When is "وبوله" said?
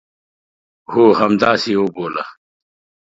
1.81-2.23